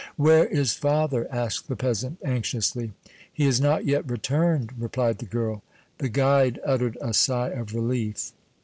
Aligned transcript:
"Where 0.15 0.47
is 0.47 0.73
father?" 0.73 1.27
asked 1.31 1.67
the 1.67 1.75
peasant, 1.75 2.17
anxiously. 2.25 2.93
"He 3.31 3.45
has 3.45 3.61
not 3.61 3.85
yet 3.85 4.09
returned," 4.09 4.71
replied 4.79 5.19
the 5.19 5.27
girl. 5.27 5.61
The 5.99 6.09
guide 6.09 6.59
uttered 6.65 6.97
a 6.99 7.13
sigh 7.13 7.49
of 7.49 7.75
relief. 7.75 8.31